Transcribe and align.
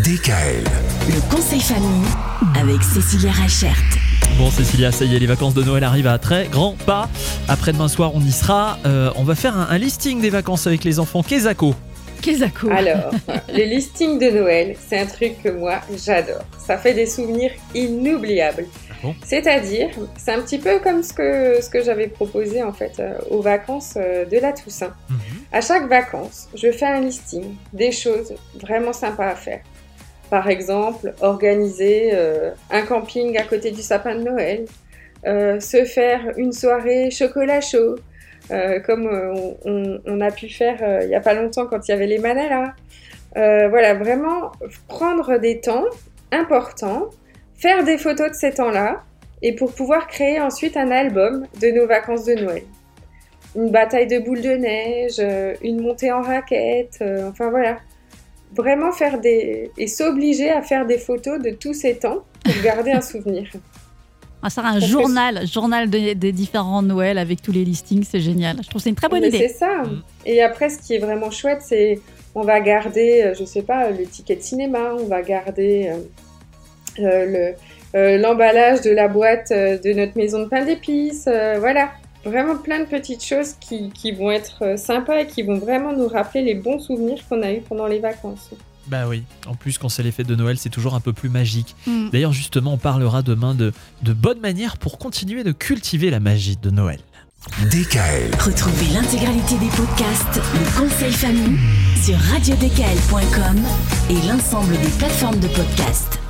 DKL. 0.00 0.64
Le 1.06 1.20
conseil 1.30 1.60
famille 1.60 2.06
avec 2.58 2.82
Cécilia 2.82 3.30
Rachert. 3.30 3.76
Bon 4.38 4.50
Cécilia, 4.50 4.90
ça 4.90 5.04
y 5.04 5.14
est, 5.14 5.18
les 5.18 5.26
vacances 5.26 5.52
de 5.52 5.62
Noël 5.62 5.84
arrivent 5.84 6.06
à 6.06 6.18
très 6.18 6.46
grands 6.46 6.76
pas. 6.86 7.10
Après-demain 7.46 7.88
soir, 7.88 8.12
on 8.14 8.20
y 8.20 8.32
sera. 8.32 8.78
Euh, 8.86 9.10
on 9.16 9.22
va 9.22 9.34
faire 9.34 9.54
un, 9.54 9.68
un 9.68 9.76
listing 9.76 10.22
des 10.22 10.30
vacances 10.30 10.66
avec 10.66 10.82
les 10.84 10.98
enfants. 10.98 11.22
Kezako. 11.22 11.74
Kezako. 12.22 12.70
Alors, 12.70 13.10
le 13.52 13.64
listing 13.64 14.18
de 14.18 14.30
Noël, 14.30 14.76
c'est 14.88 14.98
un 14.98 15.04
truc 15.06 15.42
que 15.42 15.50
moi, 15.50 15.80
j'adore. 16.02 16.42
Ça 16.58 16.78
fait 16.78 16.94
des 16.94 17.06
souvenirs 17.06 17.52
inoubliables. 17.74 18.66
bon? 19.02 19.14
C'est-à-dire, 19.26 19.90
c'est 20.16 20.32
un 20.32 20.40
petit 20.40 20.58
peu 20.58 20.78
comme 20.78 21.02
ce 21.02 21.12
que, 21.12 21.60
ce 21.60 21.68
que 21.68 21.82
j'avais 21.84 22.06
proposé 22.08 22.62
en 22.62 22.72
fait 22.72 22.94
euh, 22.98 23.12
aux 23.30 23.42
vacances 23.42 23.94
euh, 23.98 24.24
de 24.24 24.38
la 24.38 24.52
Toussaint. 24.52 24.94
Mhm. 25.10 25.18
À 25.52 25.60
chaque 25.60 25.86
vacances, 25.86 26.48
je 26.54 26.72
fais 26.72 26.86
un 26.86 27.00
listing 27.02 27.44
des 27.74 27.92
choses 27.92 28.32
vraiment 28.58 28.94
sympas 28.94 29.28
à 29.28 29.34
faire. 29.34 29.60
Par 30.32 30.48
exemple, 30.48 31.12
organiser 31.20 32.12
euh, 32.14 32.52
un 32.70 32.86
camping 32.86 33.36
à 33.36 33.42
côté 33.42 33.70
du 33.70 33.82
sapin 33.82 34.14
de 34.14 34.22
Noël, 34.22 34.64
euh, 35.26 35.60
se 35.60 35.84
faire 35.84 36.32
une 36.38 36.52
soirée 36.52 37.10
chocolat 37.10 37.60
chaud, 37.60 37.96
euh, 38.50 38.80
comme 38.80 39.10
on, 39.66 40.20
a 40.22 40.30
pu 40.30 40.48
faire 40.48 41.02
il 41.02 41.08
n'y 41.08 41.14
a 41.14 41.20
pas 41.20 41.34
longtemps 41.34 41.66
quand 41.66 41.86
il 41.86 41.90
y 41.90 41.94
avait 41.94 42.06
les 42.06 42.18
manalas. 42.18 42.72
Voilà, 43.34 43.92
vraiment 43.92 44.52
prendre 44.88 45.36
des 45.36 45.60
temps 45.60 45.84
importants, 46.30 47.10
faire 47.54 47.84
des 47.84 47.98
photos 47.98 48.30
de 48.30 48.34
ces 48.34 48.54
temps-là, 48.54 49.02
et 49.42 49.54
pour 49.54 49.74
pouvoir 49.74 50.06
créer 50.06 50.40
ensuite 50.40 50.78
un 50.78 50.90
album 50.90 51.46
de 51.60 51.72
nos 51.72 51.86
vacances 51.86 52.24
de 52.24 52.36
Noël. 52.36 52.62
Une 53.54 53.70
bataille 53.70 54.06
de 54.06 54.18
boules 54.18 54.40
de 54.40 54.52
neige, 54.52 55.20
une 55.62 55.82
montée 55.82 56.10
en 56.10 56.22
raquette, 56.22 57.04
enfin 57.28 57.50
voilà. 57.50 57.76
Vraiment 58.56 58.92
faire 58.92 59.20
des... 59.20 59.70
et 59.78 59.86
s'obliger 59.86 60.50
à 60.50 60.62
faire 60.62 60.86
des 60.86 60.98
photos 60.98 61.40
de 61.40 61.50
tous 61.50 61.74
ces 61.74 61.96
temps 61.96 62.24
pour 62.44 62.62
garder 62.62 62.90
un 62.92 63.00
souvenir. 63.00 63.48
On 64.44 64.46
va 64.46 64.50
faire 64.50 64.66
un 64.66 64.72
Parce 64.72 64.84
que 64.86 64.90
journal, 64.90 65.46
journal 65.46 65.88
de- 65.88 66.14
des 66.14 66.32
différents 66.32 66.82
Noëls 66.82 67.16
avec 67.18 67.40
tous 67.42 67.52
les 67.52 67.64
listings, 67.64 68.02
c'est 68.02 68.20
génial. 68.20 68.56
Je 68.56 68.68
trouve 68.68 68.80
que 68.80 68.82
c'est 68.82 68.88
une 68.90 68.96
très 68.96 69.08
bonne 69.08 69.20
Mais 69.20 69.28
idée. 69.28 69.46
C'est 69.48 69.54
ça. 69.54 69.82
Mm. 69.84 70.02
Et 70.26 70.42
après, 70.42 70.68
ce 70.68 70.78
qui 70.80 70.94
est 70.94 70.98
vraiment 70.98 71.30
chouette, 71.30 71.60
c'est 71.62 72.00
on 72.34 72.42
va 72.42 72.58
garder, 72.60 73.22
euh, 73.22 73.34
je 73.38 73.44
sais 73.44 73.62
pas, 73.62 73.90
le 73.90 74.04
ticket 74.04 74.34
de 74.36 74.42
cinéma, 74.42 74.94
on 74.98 75.04
va 75.04 75.22
garder 75.22 75.90
euh, 75.92 77.04
euh, 77.04 77.26
le 77.26 77.54
euh, 77.94 78.16
l'emballage 78.18 78.80
de 78.80 78.90
la 78.90 79.06
boîte 79.06 79.50
de 79.52 79.92
notre 79.92 80.16
maison 80.16 80.40
de 80.42 80.48
pain 80.48 80.64
d'épices, 80.64 81.26
euh, 81.28 81.56
voilà. 81.60 81.90
Vraiment 82.24 82.56
plein 82.56 82.80
de 82.80 82.84
petites 82.84 83.24
choses 83.24 83.54
qui, 83.60 83.90
qui 83.90 84.12
vont 84.12 84.30
être 84.30 84.62
euh, 84.62 84.76
sympas 84.76 85.20
et 85.20 85.26
qui 85.26 85.42
vont 85.42 85.58
vraiment 85.58 85.92
nous 85.92 86.06
rappeler 86.06 86.42
les 86.42 86.54
bons 86.54 86.78
souvenirs 86.78 87.18
qu'on 87.28 87.42
a 87.42 87.52
eus 87.52 87.62
pendant 87.62 87.86
les 87.86 87.98
vacances. 87.98 88.50
Bah 88.86 89.06
oui. 89.08 89.24
En 89.46 89.54
plus, 89.54 89.78
quand 89.78 89.88
c'est 89.88 90.02
les 90.02 90.12
fêtes 90.12 90.26
de 90.26 90.34
Noël, 90.34 90.58
c'est 90.58 90.70
toujours 90.70 90.94
un 90.94 91.00
peu 91.00 91.12
plus 91.12 91.28
magique. 91.28 91.74
Mm. 91.86 92.10
D'ailleurs, 92.10 92.32
justement, 92.32 92.74
on 92.74 92.78
parlera 92.78 93.22
demain 93.22 93.54
de, 93.54 93.72
de 94.02 94.12
bonnes 94.12 94.40
manières 94.40 94.76
pour 94.76 94.98
continuer 94.98 95.44
de 95.44 95.52
cultiver 95.52 96.10
la 96.10 96.20
magie 96.20 96.56
de 96.56 96.70
Noël. 96.70 97.00
DKL. 97.70 98.30
Retrouvez 98.38 98.94
l'intégralité 98.94 99.58
des 99.58 99.68
podcasts 99.76 100.40
Le 100.54 100.80
conseil 100.80 101.12
famille 101.12 101.58
sur 102.00 102.16
radiodkl.com 102.16 103.60
et 104.10 104.28
l'ensemble 104.28 104.78
des 104.78 104.90
plateformes 104.98 105.40
de 105.40 105.48
podcasts. 105.48 106.21